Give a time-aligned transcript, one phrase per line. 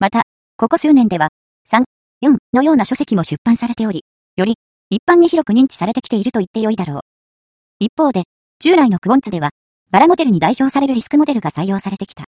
[0.00, 0.24] また、
[0.56, 1.28] ここ数年では、
[1.70, 1.84] 3、
[2.24, 4.04] 4のような書籍も出版されており、
[4.36, 4.56] より
[4.90, 7.00] 一般に広く認知されてきていると言ってよいだろう。
[7.78, 8.24] 一方で、
[8.58, 9.50] 従来のクオンツでは、
[9.92, 12.24] バラモデルに代表されるリスクモデルが採用されてきた。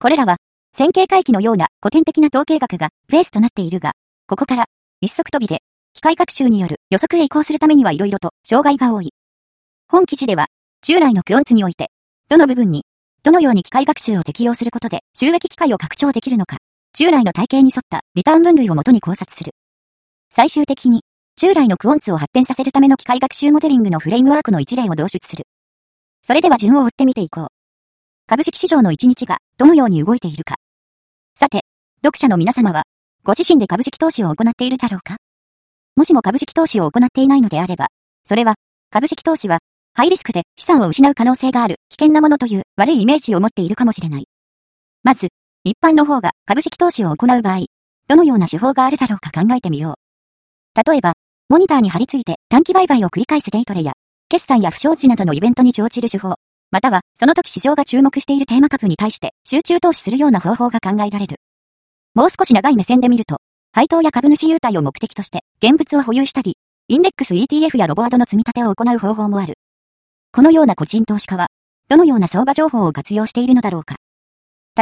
[0.00, 0.38] これらは、
[0.76, 3.92] 線形回帰のような古典的な統計学がベースとなっているが、
[4.26, 4.64] ここから
[5.00, 5.60] 一足飛びで
[5.94, 9.12] 機械学習による予測へ移行するためには色々と障害が多い。
[9.88, 10.48] 本記事では
[10.84, 11.92] 従来のクオンツにおいて、
[12.28, 12.82] どの部分に、
[13.22, 16.56] どのように機械学習を適用することで収益機会を拡張できるのか、
[16.92, 19.52] 従来の体系に沿ったリターン分類をもとに考察する。
[20.28, 21.02] 最終的に、
[21.36, 25.44] 従来のクオンツを発展させるための機械学習モデリングのフレームワークの一例を導出する。
[26.24, 27.46] それでは順を追ってみていこう。
[28.26, 30.56] 株式市場の一日がどのように動いているか。
[31.36, 31.60] さて、
[32.04, 32.82] 読者の皆様は、
[33.22, 35.18] ご自身で株式投資を行っているだろうか
[35.94, 37.86] もしも株式投資を行っていないのであれば、
[38.24, 38.56] それは、
[38.90, 39.60] 株式投資は
[39.94, 44.24] ハイリスクで資産を失う可能性がある危険なものという悪いイメージを持っているかもしれない。
[45.02, 45.28] まず、
[45.64, 47.66] 一般の方が株式投資を行う場合、
[48.08, 50.90] どのような手法があるだろうか考えてみよう。
[50.90, 51.12] 例えば、
[51.50, 53.92] モニターに貼り付いて短期売買を繰り返すデイトレや、
[54.30, 56.36] 決算や不祥事などのイベントに乗じる手法、
[56.70, 61.36] または、その時市場が注目しているテーマ株に対して集中投資するような方法が考えられる。
[62.14, 63.36] もう少し長い目線で見ると、
[63.72, 66.56] 配当や株主優待を目的として現物を保有したり、
[66.88, 69.54] インデックス ETF やロボアドの積み立てを行う方法もある。
[70.34, 71.48] このような個人投資家は、
[71.90, 73.96] どのような相場情報を活用しているのだろうか。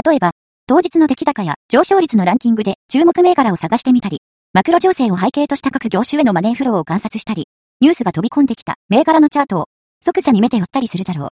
[0.07, 0.31] 例えば、
[0.69, 4.21] 当日の出来高や上昇率のランキングで注目銘柄を探してみたり、
[4.53, 7.49] マクロ情勢を背景とした各業種へのマネーフローを観察したり、
[7.81, 9.65] ニュースが飛び込んできた銘柄のチャートを
[10.05, 11.29] 即座に目で寄ったりするだろう。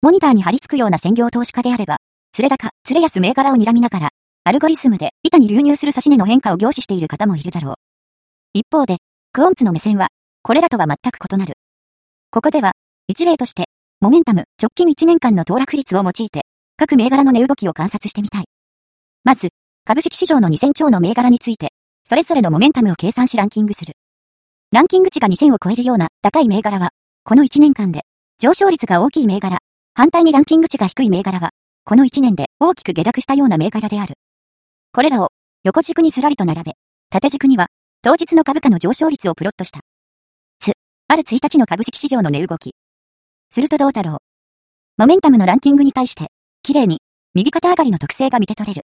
[0.00, 1.98] モニターに貼り付くような専業投資家であれば、
[2.32, 4.10] 釣れ高、釣れ安銘柄を睨みながら、
[4.44, 7.74] アルゴリスムで板に流入する指値の変化を凝視している方もいるだろう。
[8.54, 8.96] 一方で、
[9.32, 10.08] クオンツの目線は、
[10.42, 11.54] これらとは全く異なる。
[12.30, 12.72] ここでは、
[13.06, 13.64] 一例として、
[14.00, 16.46] モメンタム直近1年間の騰落率を用いて、
[16.78, 18.44] 各銘柄の値動きを観察してみたい。
[19.24, 19.50] まず、
[19.84, 21.68] 株式市場の2000兆の銘柄について、
[22.08, 23.92] それぞれのモメンタムを計算しランキングする。
[24.72, 26.90] ランキング値が2000を超えるような高い銘柄は、
[27.24, 28.00] この1年間で、
[28.38, 29.58] 上昇率が大きい銘柄、
[29.94, 31.50] 反対にランキング値が低い銘柄は、
[31.84, 34.14] この1年で大きく下落したような銘柄である。
[34.92, 35.28] これらを
[35.62, 36.72] 横軸にずらりと並べ、
[37.10, 37.66] 縦軸には
[38.02, 39.80] 当日の株価の上昇率をプロットした。
[40.58, 40.72] つ、
[41.08, 42.72] ある1日の株式市場の値動き。
[43.54, 44.16] するとどうだろう。
[44.98, 46.26] モメンタムのランキングに対して、
[46.64, 46.98] 綺麗に、
[47.34, 48.82] 右肩上がりの特性が見て取れる。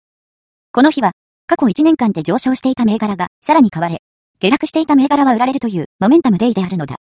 [0.74, 1.14] この日は、
[1.48, 4.00] 過去1年間で上昇していた銘柄が、さらに買われ、
[4.42, 6.98] 下落していた銘柄は売られるという、モメンタムデイであるのだ。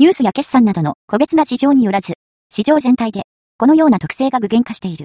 [0.00, 2.14] ニュースや決算などの個別な事情によらず、
[2.50, 3.22] 市場全体で、
[3.56, 5.04] このような特性が具現化している。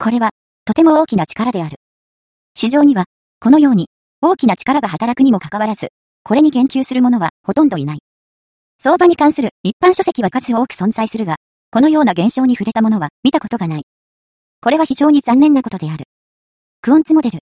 [0.00, 0.30] これは、
[0.64, 1.76] とても大きな力である。
[2.56, 3.04] 市場には、
[3.38, 3.90] このように、
[4.22, 5.90] 大きな力が働くにもかかわらず、
[6.24, 8.00] これに言及する者はほとんどいない。
[8.78, 11.36] 相場に関する一般書籍は数多く存在するが、
[11.70, 13.82] このような現象に触れたものは見たことがない。
[14.60, 16.04] これは非常に残念なことである。
[16.82, 17.38] クオンツモデル。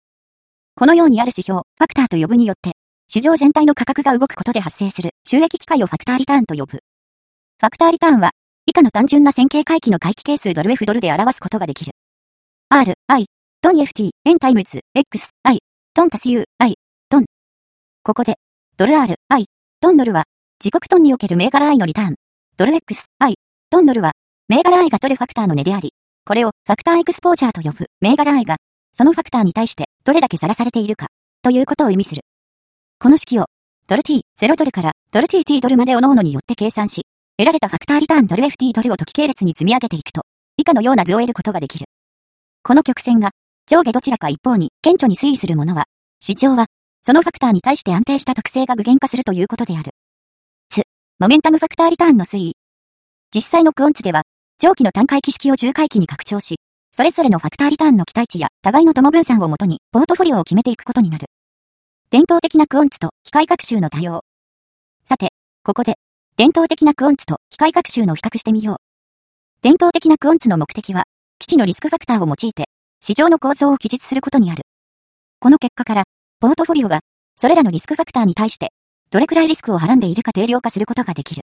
[0.77, 2.73] このようにある指標、ファクターと呼ぶによって、
[3.09, 6.79] 市場全体の価格が動くことで発生する収益機会をファクターリターンと呼ぶ。
[7.59, 8.31] ファクターリターンは、
[8.67, 11.93] 以下の単純な線形回帰の回帰係数ドル F ドルで表すことができる。
[12.71, 13.27] R、I、
[13.61, 15.59] トン FT、N タイムズ、X、I、
[15.95, 16.75] トン足す U、I、
[17.09, 17.25] トン。
[18.03, 18.37] ここで、
[18.77, 19.45] ドル R、I、
[19.81, 20.25] トンドルは、
[20.65, 22.15] 自国トンにおける銘柄 I のリターン。
[22.57, 23.35] ドル X、I、
[23.69, 24.13] トンドルは、
[24.49, 25.93] 銘柄 I が取るファクターの値であり、
[26.25, 28.57] これをファクターエクスポージャーと呼ぶ銘柄 I が、
[28.95, 31.09] そのファクターに対してどれだけさらされているか、
[31.43, 32.23] ということを意味する。
[32.99, 33.45] この式を、
[33.89, 37.03] ドル T、0ドルからドル TT ドルまで各々によって計算し、
[37.37, 40.23] 得られたファクターリターンドル FT ドルを時系列に積み上げていくと、
[40.57, 41.85] 以下のような図を得ることができる。
[42.63, 43.33] この曲線が、
[43.67, 45.85] 上下どちらか一方に顕著に推移するものは、
[46.21, 46.69] 市場は、
[47.03, 49.94] そのファクターに対して安定した特性が具現化するということである。
[51.25, 52.57] モメンタムファクターリターンの推移。
[53.35, 54.25] 実際のクオンツでは、
[54.61, 56.57] 上記の単回帰式を重回帰に拡張し、
[56.93, 61.29] それぞれのファクターリターンの期待値や互いの友分散をもとに、ポートフォリオを決めていくことになる。
[62.11, 64.21] 伝統的なクオンツと機械学習の多様。
[65.07, 65.31] さて、
[65.65, 65.95] ここで、
[66.37, 68.77] 伝統的なクオンツと機械学習の比較してみよう。
[69.63, 71.05] 伝統的なクオンツの目的は、
[71.39, 72.65] 基地のリスクファクターを用いて、
[73.01, 74.65] 市場の構造を記述することにある。
[75.41, 76.05] この結果から、
[76.41, 77.01] ポートフォリオが、
[77.39, 78.75] それらのリスクファクターに対して、
[79.15, 81.43] どれくらいリスクをはらんでいるか定量化することができる。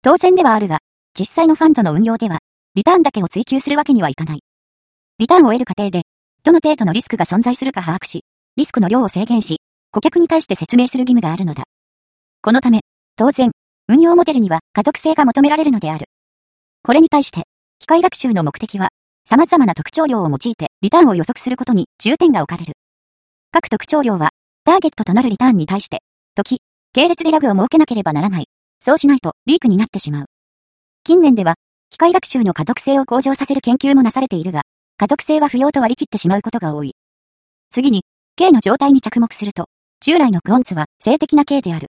[0.00, 0.78] 当然ではあるが、
[1.12, 2.38] 実際のファンドの運用では、
[2.74, 4.40] リターンだけを追求するわけにはいかない。
[5.18, 6.04] リターンを得る過程で、
[6.42, 8.24] どの程度のリスクが存在するか把握し、
[8.56, 9.58] リスクの量を制限し、
[9.90, 11.64] 顧客に対して説明する義務があるのだ。
[12.40, 12.80] このため、
[13.14, 13.50] 当然、
[13.88, 16.06] 運用モデルには可読性が求められるのである。
[16.82, 17.42] これに対して、
[17.78, 18.88] 機械学習の目的は、
[19.28, 22.72] 様々な特徴量を用いてリターンを予測することに重点が置かれる。
[23.52, 24.30] 各特徴量は、
[24.64, 25.98] ターゲットとなるリターンに対して、
[26.34, 26.62] 時、
[26.96, 28.46] 系列でラグを設けなければならない。
[28.80, 30.26] そうしないとリークになってしまう。
[31.04, 31.56] 近年では、
[31.90, 34.62] 機械学習の可読性を向上させる研究もなされているが、
[34.96, 36.94] 可読性は不要と割り切ってしまうことが多い。
[37.68, 38.04] 次に、
[38.36, 39.66] K の状態に着目すると、
[40.00, 41.88] 従来のクオンツは静的な K である。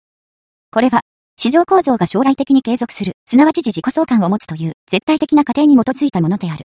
[0.70, 1.00] これは、
[1.37, 6.62] 市場構造が将来的に継続する、すなわち自己相関を持つという絶対的な過程に基づいたものである。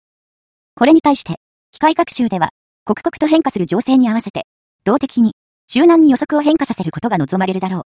[0.75, 1.37] これに対して、
[1.73, 2.50] 機械学習では、
[2.85, 4.43] 刻々と変化する情勢に合わせて、
[4.85, 5.32] 動的に、
[5.69, 7.82] 柔軟に予測を変化させることが望まれるだろう。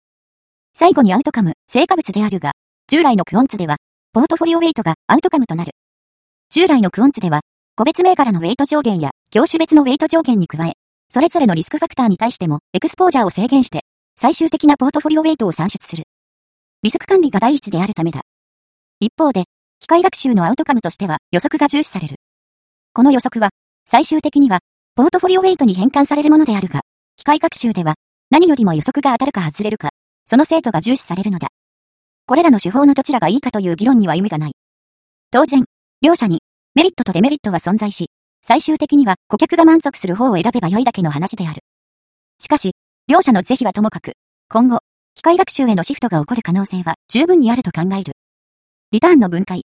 [0.74, 2.52] 最後にアウトカム、成果物であるが、
[2.88, 3.76] 従来のクオンツでは、
[4.12, 5.72] ポートフォリオウェイトがアウトカムとなる。
[6.50, 7.40] 従来のクオンツでは、
[7.76, 10.72] 個別銘柄のウェイト上限や業種別のウェイト上限に加え、
[11.10, 13.82] それぞれのリスクファクターに対してもエクスポージャーを制限して、
[14.20, 16.04] 最終的なポートフォリオウェイトを算出する。
[16.82, 18.22] リスク管理が第一であるためだ。
[19.00, 19.44] 一方で、
[19.80, 22.16] 機械学習のアウトカムとしては予測が重視される。
[22.92, 23.50] この予測は、
[23.86, 24.60] 最終的には、
[24.96, 26.80] ポートフォリオウェイトに変換されるものであるが、
[27.16, 27.94] 機械学習では、
[28.30, 29.90] 何よりも予測が当たるか外れるか、
[30.30, 31.48] その精度が重視されるのだ。
[32.26, 34.52] これらの手法のどちらがいいかという議論には意味がない。
[35.30, 35.64] 当然、
[36.02, 36.40] 両者に
[36.74, 38.10] メリットとデメリットは存在し、
[38.42, 41.62] 最終的には顧客が満足する方を選べば良いだけの話である。
[42.38, 42.72] しかし、
[43.08, 44.12] 両者の是非はともかく、
[44.50, 44.80] 今後、
[45.14, 48.12] 機械学習へのシフトが起こる可能性は十分にあると考える。
[48.92, 49.62] リターンの分解。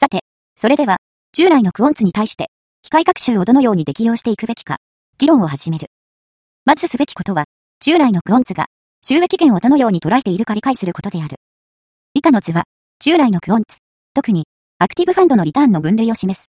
[0.00, 0.20] さて、
[0.56, 0.96] それでは、
[1.34, 2.46] 従来のクオンツに対して、
[2.80, 4.78] 機械学習をどのように適用していくべきか、
[5.18, 5.88] 議論を始める。
[6.64, 7.44] まずすべきことは、
[7.80, 8.64] 従来のクオンツが、
[9.06, 11.36] 収益源をどのように捉えているか理解することである。
[12.14, 12.64] 以下の図は、
[13.00, 13.80] 従来のクオンツ、
[14.14, 14.44] 特に、
[14.78, 16.46] アクティブファンドのリターンの分類を示す。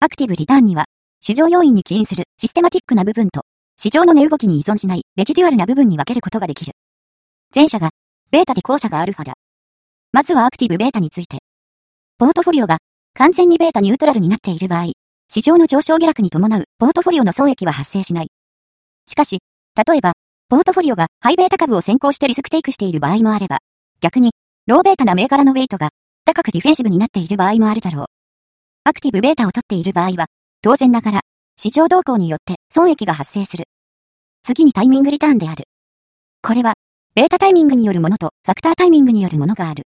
[0.00, 0.84] アクティブリターンには、
[1.22, 3.44] 市場要因に起因するシステマティックな部分と、
[3.78, 6.72] 市場の値動きに依存しないレジデュアルな部分に分けることができる。
[7.54, 7.92] 前者が、
[8.30, 9.32] ベータで後者がアルファだ。
[10.12, 11.38] まずはアクティブベータについて。
[12.18, 12.76] ポートフォリオが
[13.14, 14.92] 完全にベータニュートラルになっている場合、
[15.30, 18.28] 市場の上昇下落に伴うポートフォリオの損益は発生しない。
[19.06, 19.38] しかし、
[19.74, 20.12] 例えば、
[20.50, 23.58] ポートフォリオがハイベータ株を先行してリスクテイクしている場合もあれば、
[24.00, 24.32] 逆に、
[24.66, 25.90] ローベータな銘柄のウェイトが
[26.24, 28.06] 高くディフェンシブになっている場合もあるだろう。
[28.82, 30.26] アクティブベータを取っている場合は、
[30.60, 31.20] 当然ながら、
[31.56, 33.66] 市場動向によって損益が発生する。
[34.42, 35.66] 次にタイミングリターンである。
[36.42, 36.74] これは、
[37.14, 39.84] ベータタイミングによるものとファクタータイミングによるものがある。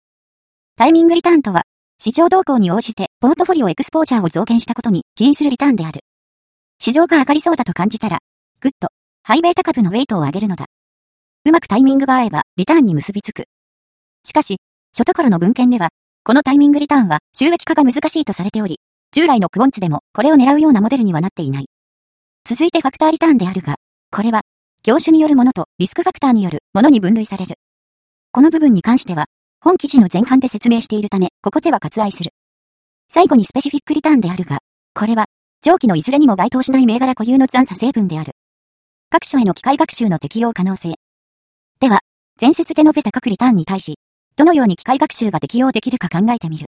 [0.78, 1.64] タイミングリターンとは、
[1.98, 6.00] 市場動向に応じてポートフォリオエクスポーチャーを増減したことに起因するリターンである。
[6.78, 8.20] 市場が上がりそうだと感じたら、
[8.60, 8.88] グッと、
[9.26, 10.66] ハイベータ株のウェイトを上げるのだ。
[11.46, 13.44] うまくタイミングが合えば、リターンに結びつく。
[14.22, 14.58] しかし、
[14.92, 15.88] 初ところの文献では、
[16.24, 18.80] このタイミングリターンは収益化が難しいとされており、
[19.12, 21.70] 従来のクオンツでもこれを狙うようなモデルにはなっていない。
[22.44, 23.76] 続いてファクターリターンであるが、
[24.10, 24.42] これは、
[24.82, 27.54] 業種によるものとリスクファクターによるものに分類される。
[28.30, 29.24] この部分に関しては、
[29.58, 32.32] 本記事の前半で説明しているため、ここでは割愛する。
[33.08, 34.58] 最後にスペシフィックリターンであるが、
[34.92, 35.24] これは、
[35.62, 38.32] 上記のいずれにも該当しない銘柄固有の残差成分である。
[39.14, 40.96] 各所への機械学習の適用可能性。
[41.78, 42.00] では、
[42.40, 43.94] 前節で述べた各リターンに対し、
[44.34, 46.66] どのように機械学習が適用できるか考えてみる。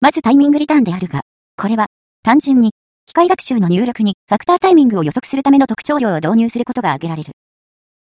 [0.00, 1.20] まずタイミングリターンであるが、
[1.56, 1.86] これは、
[2.24, 2.72] 単純に、
[3.06, 7.30] 機械学習の入力にファクタータイミングを予測するための特徴量を導入することが挙げられる。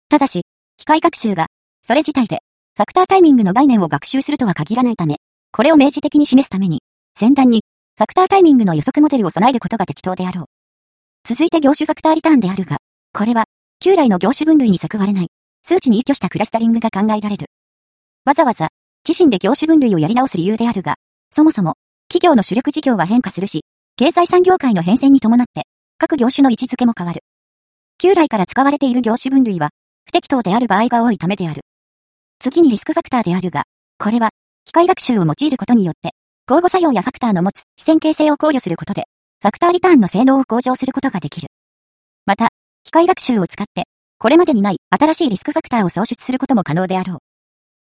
[0.09, 0.47] ただし、
[0.79, 1.49] 機械学習が、
[1.85, 2.39] それ自体で、
[2.75, 5.17] ファクタータイミングの概念を学習するとは限らないため、
[5.53, 6.81] これを明示的に示すために、
[7.15, 7.65] 先端に、
[7.99, 10.45] ファクタータイミングの予測モデルを備えることが適当であろう。
[11.29, 12.79] 続いて業種ファクターリターンであるが、
[13.13, 13.45] これは、
[13.81, 15.29] 旧来の業種分類に救われない、
[15.63, 17.47] 数値に依拠したクラスタリングが考えられる。
[18.25, 18.71] わざわざ、
[19.09, 20.97] 自身で業種分類をやり直す理由であるが、
[21.33, 21.75] そもそも、
[22.09, 23.65] 企業の主力事業は変化するし、
[23.97, 25.63] 経済産業界の変遷に伴って、
[25.97, 27.21] 各業種の位置づけも変わる。
[27.99, 29.71] 旧来から使われている業種分類は、
[30.07, 31.63] 不適当である場合が多いためである。
[32.41, 33.63] 次にリスクファクターであるが、
[33.99, 34.31] これは、
[34.65, 36.11] 機械学習を用いることによって、
[36.49, 39.05] 交互作用やファクターの持つ非線形性を考慮することで、
[39.41, 41.49] ファクターリターンの性能を向上することができる。
[42.27, 42.49] また、
[42.89, 43.85] 機械学習を使って、
[44.19, 47.19] これまでにない新しいリスクファクターを創出することも可能であろう。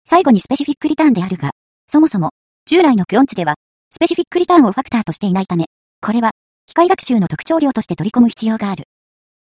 [0.09, 1.51] 最後にスペシフィックリターンであるが、
[1.91, 2.29] そもそも、
[2.65, 3.55] 従来のクオンツでは、
[3.91, 5.65] スペシフィックリターンをファクターとしていないため、
[5.99, 6.31] これは、
[6.65, 8.85] 機械学習の特徴量として取り込む必要がある。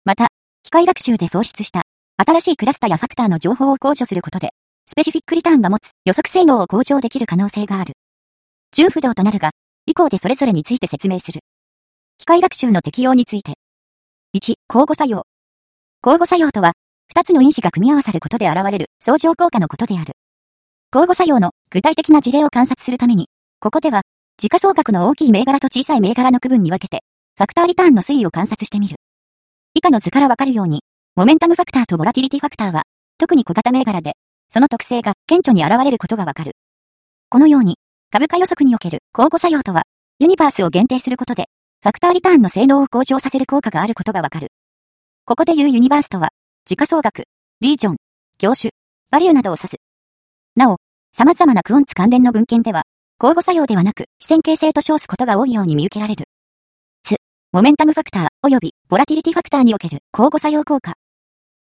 [0.05, 0.29] また、
[0.63, 1.83] 機械学習で創出した
[2.17, 4.49] 新しいクラスタやファクターの情報を控除することで、
[4.87, 7.93] スペシフィックリターンが持つ予測性能を向上できる可能性がある。
[8.71, 9.51] 重不動となるが、
[9.85, 11.41] 以降でそれぞれについて説明する。
[12.17, 13.53] 機械学習の適用について。
[14.37, 15.23] 1、交互作用。
[16.05, 16.73] 交互作用とは、
[17.09, 20.13] 二つの因子が組み合わさることで現れる相乗効果のことである。
[20.93, 23.29] 交互作用の具体的な事例を観察するために、
[23.59, 24.03] ここでは、
[24.37, 26.99] 時価総額の大きい銘柄と小さい銘柄の区分に分けて、
[27.35, 28.97] ファクターリターンの推移を観察してみる。
[29.73, 30.81] 以下の図からわかるように、
[31.15, 32.83] モメンタムファクターとボラティリティファクターは、
[33.17, 34.13] 特に小型銘柄で、
[34.53, 36.51] その特性が顕著に現れることがわかる。
[37.29, 37.77] このように、
[38.11, 39.85] 株価予測における交互作用とは、
[40.19, 41.47] ユニバースを限定することで、
[41.83, 44.47] ファクターリターンの性能を向上させる効果があることがわかる。
[45.25, 46.29] ここで言うユニバースとは、
[46.65, 47.25] 時価総額、
[47.61, 47.97] リージョン、
[48.39, 48.71] 業種、
[49.11, 49.77] バリューなどを指す。
[50.55, 50.77] なお、
[51.13, 52.83] 様々なクオンツ関連の文献では、
[53.21, 56.25] 交互作用ではなく、非線形性と称すことが多いように見受けられる。
[57.03, 57.17] つ、
[57.51, 60.93] モメンタムファクター及びボラティリティファクターにおける交互作用効果。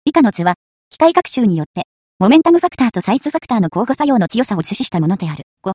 [0.05, 0.55] 以下の図は、
[0.91, 1.85] 機械学習によって、
[2.19, 5.45] モメンタムファクターとサイズファクターの交互作用の強さを図示したものである。
[5.63, 5.73] 5。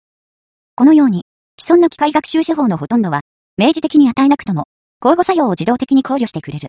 [0.76, 1.24] このように、
[1.60, 3.22] 既存の機械学習手法のほとんどは、
[3.58, 4.66] 明示的に与えなくとも、
[5.02, 6.68] 交互作用を自動的に考慮してくれる。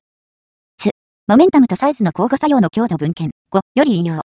[0.79, 0.91] つ、
[1.27, 4.15] モメンタムとサイズの交互作用の強度文献5より引用。
[4.15, 4.21] 2、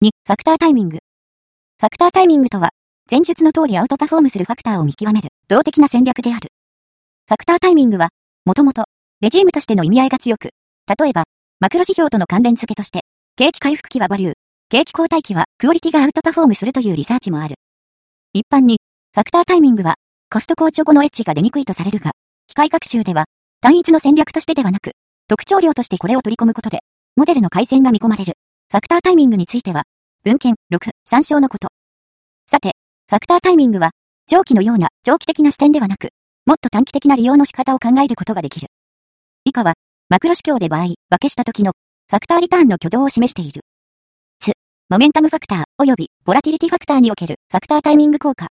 [0.00, 0.98] ファクタータイミング。
[1.78, 2.70] ファクタータイミングとは、
[3.08, 6.48] 前述の通りアウトパフォームするファクターを見極める動的な戦略である。
[7.28, 8.08] ファクタータイミングは、
[8.44, 8.86] もともと、
[9.20, 10.50] レジームとしての意味合いが強く、
[10.98, 11.22] 例えば、
[11.60, 13.02] マクロ指標との関連付けとして、
[13.36, 14.32] 景気回復期はバリュー、
[14.70, 17.54] 景気後退期はクオリティがアウトパフォームするというリサーチもある。
[18.32, 18.78] 一般に、
[19.14, 19.94] ファクタータイミングは、
[20.28, 22.10] コスト硬直後のエッジが出にくいとされるが、
[22.48, 23.26] 機械学習では、
[23.60, 24.92] 単一の戦略としてではなく、
[25.28, 26.80] 特徴量としてこれを取り込むことで、
[27.14, 28.34] モデルの改善が見込まれる。
[28.70, 29.84] ファクタータイミングについては、
[30.24, 31.68] 文献6、参照のこと。
[32.48, 32.72] さて、
[33.08, 33.92] ファクタータイミングは、
[34.26, 36.08] 長期のような長期的な視点ではなく、
[36.44, 38.66] もっと短期的な利用の仕方を考えることができる。
[39.44, 39.74] 以下は、
[40.08, 41.72] マクロ指標で場合、分けした時の、
[42.10, 43.60] ファクターリターンの挙動を示している。
[44.40, 44.52] つ、
[44.88, 48.48] モメンタムファクター、及び、ボラティリティファクターにおける、ファクタータイミング効果。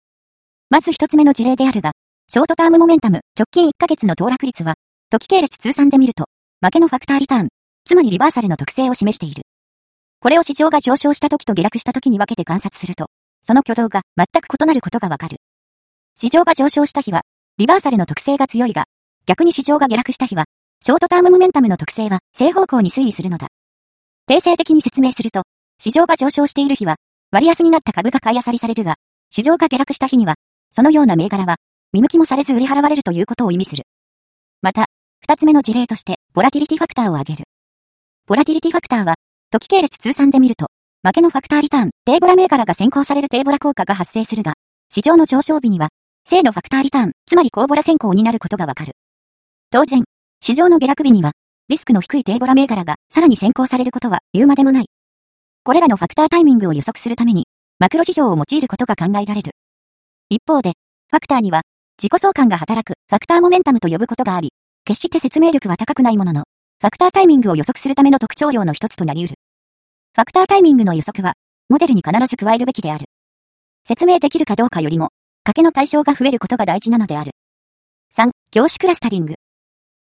[0.72, 1.94] まず一つ目の事例であるが、
[2.28, 4.76] ショートタームモメンタム、直近1ヶ月の騰落率は、
[5.10, 6.26] 時系列通算で見ると、
[6.62, 7.48] 負けのファクターリターン、
[7.86, 9.42] つまりリバーサルの特性を示している。
[10.20, 13.08] これを市場が上昇した時と下落した時に分けて観察すると、
[13.44, 15.38] その挙動が全く異なることがわかる。
[16.14, 17.22] 市場が上昇した日は、
[17.58, 18.84] リバーサルの特性が強いが、
[19.26, 20.46] 逆に市場が下落した日は、
[20.82, 23.48] ショートタームモメンタムの特性は正方向に推移するのだ。
[24.28, 25.42] 定性的に説明すると、
[25.80, 26.98] 市場が上昇している日は、
[27.32, 28.98] 割安になった株が買い漁りされるが、
[29.32, 30.36] 市場が下落した日には、
[30.72, 31.58] そのような銘柄は、
[31.94, 33.84] 見向きもされず売り払われるということを意味する。
[34.62, 34.86] また、
[35.22, 37.44] 二つ目の事例として、ボラティリティファクターを挙げる。
[38.28, 39.16] ボラティリティファクターは、
[39.52, 40.68] 時系列通算で見ると、
[41.04, 44.54] 負けのファクターリターン、低ボラ銘柄が先行される低ボラ効果が発生するが、
[44.90, 45.90] 市場の上昇日には、
[46.26, 48.94] 正のファクターリターン、つまり高ボラ先行になることがわかる。
[49.72, 50.04] 当然、
[50.42, 51.32] 市場の下落日には、
[51.70, 54.86] リスクの低い低ボラ銘柄がさらに先行されることは言うまでもない。
[55.64, 57.46] これらのファクタータイミングを予測するために、
[57.80, 59.52] マクロ指標を用いることが考えられる。
[60.32, 60.74] 一方で、
[61.10, 61.64] ファクターには、
[61.98, 64.54] 自己相関が働くファクターモメンタムと呼ぶことがあり、
[64.86, 66.44] 決して説明力は高くないものの、
[66.80, 69.36] ファクタータイミングを予測するための特徴量の一つとなり得る。
[70.16, 71.34] ファクタータイミングの予測は、
[71.68, 73.06] モデルに必ず加えるべきである。
[73.88, 75.10] 説明できるかどうかよりも、
[75.48, 77.32] 賭けの対象が増えることが大事なのである。
[78.16, 79.34] 3、業種クラスタリング。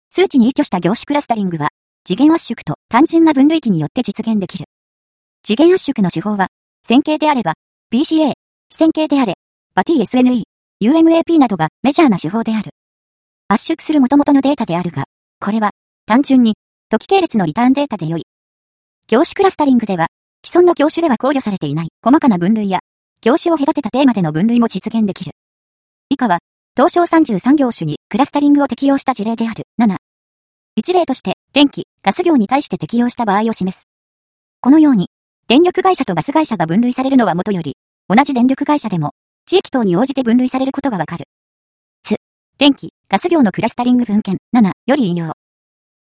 [0.10, 1.70] 数値に依拠した業種クラスタリングは、
[2.04, 4.66] 次元圧縮と単純な分類器によって実現できる。
[5.44, 6.48] 次元圧縮の手法は、
[6.84, 7.54] 線形であれば、
[7.94, 8.34] PCA、
[8.70, 9.36] 非線形であれ、
[9.76, 10.44] バ TSNE、
[10.82, 12.72] UMAP などがメジャーな手法である。
[13.50, 15.04] 圧縮する元々のデータであるが、
[15.42, 15.72] これは、
[16.06, 16.54] 単純に、
[16.90, 18.24] 時系列のリターンデータで良い。
[19.10, 20.08] 業種クラスタリングでは、
[20.46, 22.80] 既存の業種では考慮されていない細かな分類や、
[23.20, 25.34] 業種を隔てたテーマでの分類も実現できる。
[26.08, 26.40] 以下は、
[26.78, 29.98] 東証33業種にクラスタリングを適用した事例である7。
[30.78, 33.90] 一例として、電気、ガス業に対して適用した場合を示す。
[34.62, 35.10] このように、
[35.50, 37.76] 電力会社とガス会社が分類されるのは元より、
[38.08, 39.12] 同じ電力会社でも、
[39.48, 41.26] 地域等に応じて分類されることがわかる。
[42.04, 42.16] つ、
[42.58, 45.34] 電気、ガス業のクラスタリング文献7より引用。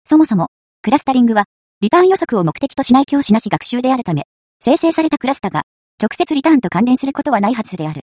[0.04, 0.48] そもそも、
[0.82, 1.44] クラスタリングは、
[1.80, 4.24] リターン予測を目的としない教師なし学習であるため、
[4.60, 5.62] 生成されたクラスタが、
[6.02, 8.00] 直接リターンと関連することはないはずである。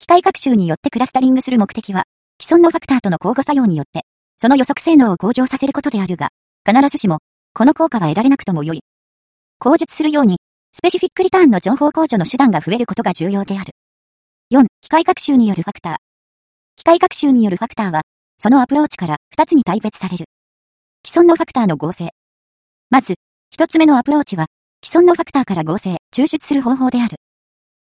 [0.00, 2.04] 機械学習によってクラスタリングする目的は、
[2.42, 4.02] 既存のファクターとの交互作用によって、
[4.38, 6.30] その予測性能を向上させることであるが、
[6.66, 7.18] 必ずしも、
[7.54, 8.80] この効果は得られなくとも良い。
[9.60, 10.38] 口述するように、
[10.72, 13.72] スペシフィックリターンの情報控除の手段が増えることが重要である。
[14.50, 15.96] 4、機械学習によるファクター。
[16.76, 18.00] 機械学習によるファクターは、
[18.38, 20.24] そのアプローチから2つに大別される。
[21.06, 22.08] 既存のファクターの合成。
[22.88, 23.16] まず、
[23.54, 24.46] 1つ目のアプローチは、
[24.82, 27.16] 既存のファクターから合成、抽出する方法である。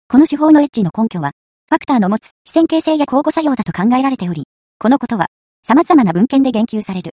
[0.06, 1.32] この手法のエッジの根拠は、
[1.68, 4.44] ファクターの持つ非線形性や交互作用だと考えられており、
[4.78, 5.26] このことは
[5.66, 7.10] 様々な文献で言及される。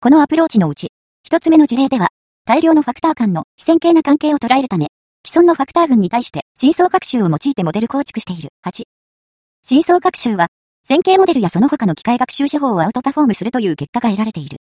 [0.00, 0.88] このアプローチのうち、
[1.22, 2.08] 一つ目の事例では、
[2.44, 4.88] 大量のファクター間の非線形な関係を捉えるため、
[5.24, 8.50] 既存のファクター群に対して真相学習を用いてモデル構築している。
[8.64, 8.84] 8。
[9.62, 10.46] 真相学習は、
[10.84, 14.58] 線形モデルやその他の機械学習手法をアウトパフォームするという結果が得られている。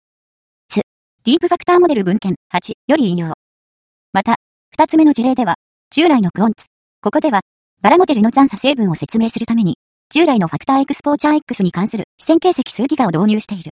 [0.67, 0.82] つ、
[1.24, 3.34] ディープファクターモデル文献8より引用。
[4.12, 4.36] また、
[4.72, 5.56] 二つ目の事例では、
[5.89, 6.65] 従来のクオンツ。
[7.01, 7.39] ここでは、
[7.82, 9.77] バラモデルの残差成分を説明するために、
[10.13, 13.72] 従来のファクターエクスポーチャー X に関する非線形積数ギガを導入している。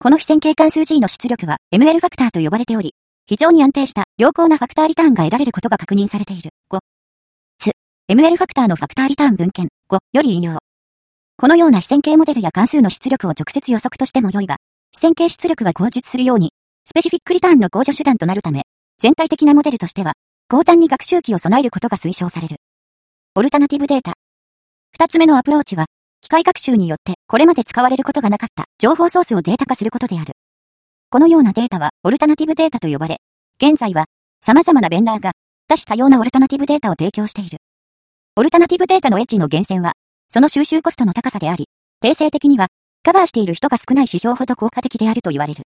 [0.00, 2.94] この非線形関数 G の出力は ML ファクターと呼ばれており、
[3.26, 6.50] 非常に安定した良好なファクターリターンが得られることが確認されている。
[6.72, 6.78] 5。
[8.10, 10.56] ML ファクターのファクターリターン文献5より引用。
[11.36, 14.56] このような非線形モデルや関数の出力を直接予測としても良いが、
[14.92, 16.54] 非線形出力は口実するように、
[16.86, 18.62] スペシフィックリターンの控除手段となるため、
[18.98, 20.14] 全体的なモデルとしては、
[20.48, 22.56] 高単に学習機を備えることが推奨される。
[23.34, 24.14] オルタナティブデータ。
[24.92, 25.84] 二つ目のアプローチは、
[26.22, 30.32] 機械学習によってこれまで使われることがなかった情報ソースをデータ化することである。
[31.10, 33.18] このようなデータはオルタナティブデータと呼ばれ、
[33.62, 34.06] 現在は
[34.40, 35.32] 様々なベンダーが
[35.68, 37.58] 多種多様なオルタナティブデータを提供している。
[38.38, 39.94] オルタナティブデータのエッジの源泉は
[40.30, 41.64] その収集コストの高さであり、
[42.00, 42.68] 定性的には、
[43.02, 45.64] カバーしている人が少ない指標ほど効果的であると言われる。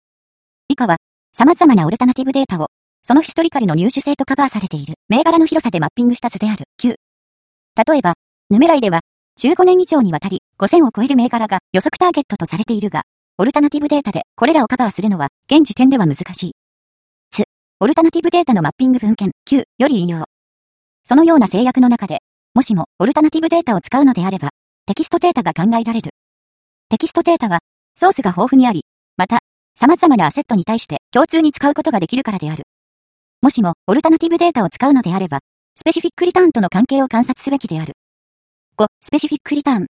[0.67, 0.97] 以下は、
[1.37, 2.69] 様々なオルタナティブデータを、
[3.03, 6.95] そのヒストリカルの入手性とカバーされている銘柄の広さでマッピングした図である9。
[7.87, 8.15] 例えば、
[8.49, 9.01] ヌメライでは、
[9.39, 13.03] 15年以上にわたり5000を超える銘柄が予測ターゲットとされているが、
[13.37, 16.51] オルタナティブデータでこれらをカバーするのは現時点では難しい。
[17.29, 17.43] つ、
[17.79, 20.23] オルタナティブデータのマッピング文献9より引用。
[21.07, 22.21] そのような制約の中で、
[22.55, 24.47] もしも、オルタナティブデータを使うのであれば、
[24.85, 26.11] テキストデータが考えられる。
[26.87, 27.59] テキストデータは、
[27.97, 28.85] ソースが豊富にあり、
[29.17, 29.39] また、
[29.77, 32.63] 様々なアセットに対して共通に使うことができるからである。
[33.41, 35.39] もしも、オルタナティブデータを使うのであれば、
[35.75, 37.91] スペシフィックリターンとの関係を観察すべきである。
[38.77, 39.87] 5、スペシフィックリターン。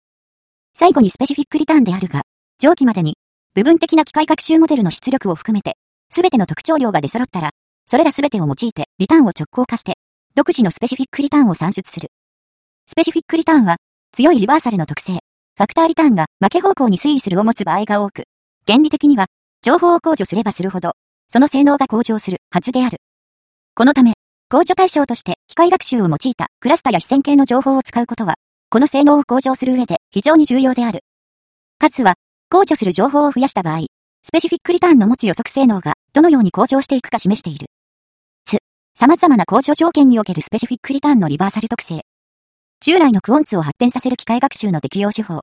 [0.73, 2.21] 最後にスペシフィックリターンであるが、
[2.59, 3.17] 上記までに、
[3.55, 5.73] 部分的な機械学習モデルの出力を含めて、
[6.09, 7.49] すべての特徴量が出揃ったら、
[7.87, 9.95] それらすべてを用いて、リターンを直行化して、
[10.33, 12.07] 独自のスペシフィックリターンを算出する。
[12.93, 13.77] スペシフィックリターンは、
[14.15, 18.25] 強いリバーサルの特性、ファクターリターンが負け方向に推移するを持つ場合が多く、
[18.67, 19.25] 原理的には、
[19.63, 20.91] 情報を控除すればするほど、
[21.27, 22.97] その性能が向上するはずである。
[23.73, 24.13] このため、
[24.47, 28.35] 控除対象として機械学習を用いたクラスタや非線形の情報を使うことは、
[28.69, 30.99] この性能を向上する上で非常に重要である。
[31.79, 32.13] かつは、
[32.53, 33.87] 控除する情報を増やした場合、
[34.21, 37.65] スペシフィックリターンの持つ予測性能がどのように向上していくか示している。
[38.45, 38.59] つ、
[38.93, 42.03] 様々な控除条件におけるスペシフィックリターンのリバーサル特性。
[42.85, 45.39] 従来のクオンツを発展させる機械学習の適用手法。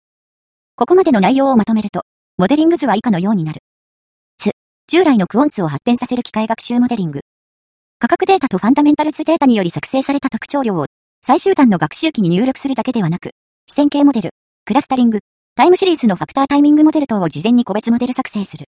[0.77, 2.03] ここまでの内容をまとめると、
[2.37, 3.61] モデリング図は以下のようになる。
[4.37, 4.51] つ、
[4.89, 7.21] 従来のクオンツを発展させる機械学習モデリング。
[7.99, 10.85] 価格データとファンダメンタルズデータにより作成された特徴量を
[11.25, 13.31] 最終端の学習機に入力するだけではなく、
[13.67, 14.31] 非線形モデル、
[14.67, 15.21] クラスタリング、
[15.55, 18.67] タイムシリーズのファクタータイミングモデル等を事前に個別モデル作成する。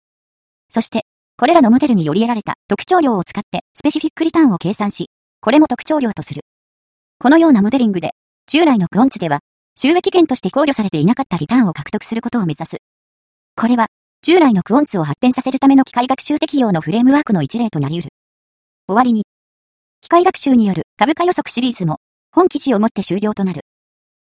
[0.72, 1.04] そして、
[1.38, 6.42] これらのモデルにより得られた特徴量を使ってスペシフィックリターンを計算し、これも特徴量とする。
[7.20, 8.14] このようなモデリングで
[8.48, 9.40] 従来のクオンツでは、
[9.76, 12.78] 収益源として考慮されていなかったリターンを獲得することを目指す。
[13.56, 13.88] これは、
[14.22, 18.10] 従来のクオンツを発展させるための機械学習適用のフレームワークの一例となり得る。
[18.88, 19.24] 終わりに、
[20.02, 21.98] 機械学習による株価予測シリーズも、
[22.32, 23.62] 本記事をもって終了となる。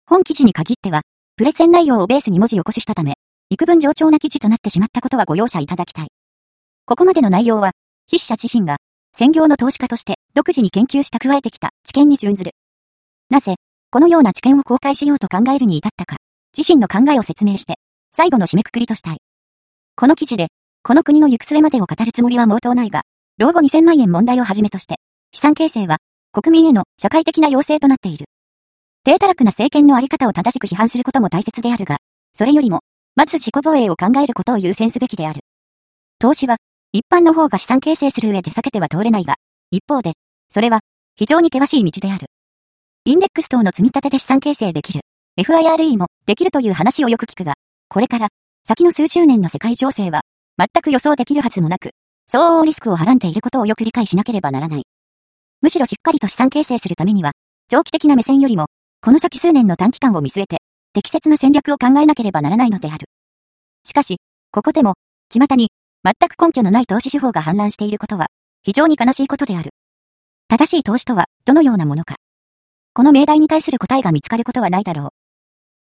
[0.07, 1.01] 本記事に限っては、
[1.37, 3.14] プレゼン内容をベースに文字起こししたため、
[3.48, 6.09] 幾分上調な記事となってしまったことはご容赦いただきたい。
[6.85, 7.72] ここまでの内容は、
[8.11, 8.77] 筆者自身が、
[9.14, 12.53] 専業の投資家として独自に研究し蓄えてきた知見に準ずる。
[13.31, 13.57] なぜ、
[13.93, 16.17] このような知見を公開しようと考えるに至ったか、
[16.57, 17.75] 自身の考えを説明して、
[18.17, 19.19] 最後の締めくくりとしたい。
[19.97, 20.47] この記事で、
[20.83, 23.03] この国の行く末までを語るつもりは毛頭ないが、
[23.37, 24.97] 老後2000万円問題をはじめとして、
[25.35, 25.99] 資産形成は、
[26.33, 28.25] 国民への社会的な要請となっている。
[29.05, 31.99] 低たらくな政権のあり方を正しく批判することも大切であるが、
[32.33, 32.81] それよりも、
[33.15, 35.41] まず自己防衛を考えることを優先すべきである。
[36.19, 36.57] 投資は、
[36.93, 39.35] 一般の方が資産形成する上で避けては通れないが、
[39.71, 40.15] 一方で、
[40.49, 40.81] それは、
[41.15, 42.32] 非常に険しい道である。
[43.05, 45.01] インデックス等の積み立てで資産形成できる。
[45.37, 47.55] FIRE もできるという話をよく聞くが、
[47.88, 48.29] これから
[48.62, 50.21] 先の数十年の世界情勢は
[50.57, 51.91] 全く予想できるはずもなく、
[52.29, 54.85] 相応リスクをはらんでいることをよく理解しなければならない。
[55.62, 57.33] むしろしっかりと資産形成するためには、
[57.69, 58.67] 長期的な目線よりも、
[59.01, 60.59] この先数年の短期間を見据えて、
[60.93, 63.07] 適切な戦略を考えなければならないのである。
[63.83, 64.19] しかし、
[64.53, 64.95] ここでも、
[65.29, 65.71] 巷に、
[66.05, 68.29] 全く根拠のない投資手法が氾濫していることは、
[68.62, 69.71] 非常に悲しいことである。
[70.47, 72.15] 正しい投資とは、どのようなものか。
[72.95, 75.09] この命題に対する答えが見つかることはないだろう。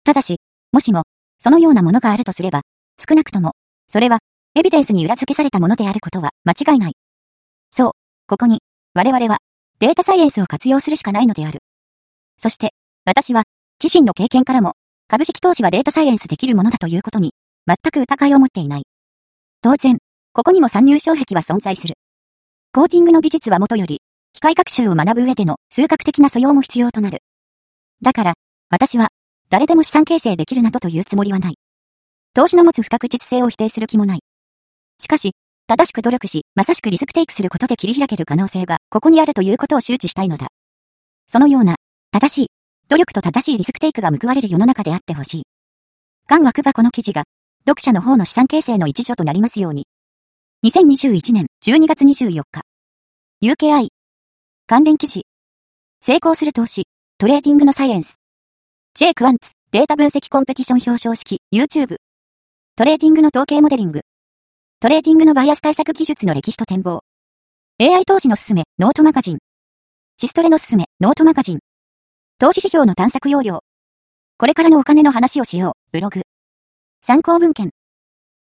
[0.05, 0.37] ただし、
[0.73, 1.05] もしも、
[1.41, 2.63] そのようなものがあるとすれば、
[2.99, 3.53] 少なくとも、
[3.89, 4.19] それは、
[4.55, 6.93] エビデンスに裏付けされたものであることは間違いない。
[7.71, 7.93] そう、
[8.27, 8.61] ここに、
[8.95, 9.39] 我々は、
[9.79, 11.61] データサイエンスを活用するしかないのである。
[12.39, 12.75] そして、
[13.07, 13.45] 私は、
[13.83, 14.75] 自身の経験からも、
[15.07, 17.33] 株式投資はデータサイエンスできるものだということに、
[17.67, 18.83] 全く疑いを持っていない。
[19.63, 19.99] 当然、
[20.33, 21.95] ここにも参入障壁は存在する。
[22.73, 24.03] コーティングの技術はもとより、
[24.35, 27.19] 機械学習を学ぶ上での数学的な素養も必要となる。
[28.03, 28.35] だから、
[28.71, 29.09] 私は、
[29.51, 31.55] 誰でも資産形成できるなどというつもりはない。
[32.35, 34.21] 投資の持つ不確実性を否定する気もない。
[34.99, 35.33] しかし、
[35.67, 40.49] 正しく努力し、まさしくリスクテイクすることで切り開ける可能性が、ここにあるということを周知したいのだ。
[41.29, 41.77] そのような、
[42.11, 42.49] 正しい、
[42.89, 45.43] 努力と正しいリスクテイクが報われる世の中であってほしい。
[46.27, 47.25] 願わくばこの記事が、
[47.67, 49.87] 読者の方の資産形成の一助となりますように。
[50.65, 52.63] 2021年12月24日。
[53.43, 53.89] UKI。
[54.67, 55.28] 関連記事。
[56.01, 56.85] 成功する投資、
[57.19, 58.19] トレーディングのサイエンス。
[58.95, 61.97] J-Quants、データ分析コンペティション表彰式、YouTube。
[62.77, 64.03] トレーディングの統計モデリング。
[64.81, 67.01] トレーディングのバイアス対策技術の歴史と展望。
[67.81, 69.39] AI 投資のすすめ、ノートマガジン。
[70.19, 71.59] シストレのすすめ、ノートマガジン。
[72.39, 73.61] 投資指標の探索要領。
[74.39, 76.23] これからのお金の話をしよう、ブログ。
[77.03, 77.71] 参考文献。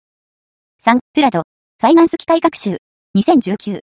[0.84, 1.44] 3、プラド、
[1.80, 2.78] ファイナンス機械学習、
[3.16, 3.82] 2019。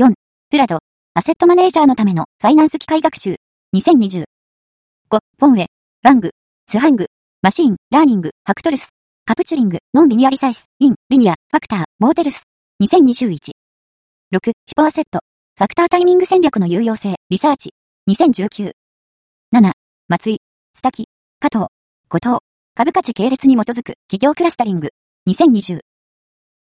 [0.00, 0.12] 4、
[0.50, 0.80] プラド、
[1.14, 2.24] アセットマネージャーのための。
[2.40, 3.36] ファイナンス機械学習、
[3.76, 4.24] 2020。
[5.08, 5.66] 5、フォンウェ、
[6.02, 6.30] ワング、
[6.68, 7.06] スハング、
[7.40, 8.88] マシーン、ラーニング、ハクトルス、
[9.24, 12.42] カプチュリング、ノンリニアリサイス、イン、リニア、ファクター、モーテルス、
[12.82, 13.38] 2021。
[13.38, 13.38] 6、
[14.32, 15.20] ヒポアセット、
[15.56, 17.70] ファクタータイミング戦略の有用性、リサーチ、
[18.10, 18.72] 2019。
[20.12, 20.42] 松井、
[20.74, 21.06] スタキ、
[21.40, 21.68] 加藤、
[22.10, 22.40] 後藤、
[22.74, 24.90] 株価値系列に基づく企業クラスタリング、
[25.26, 25.80] 2020。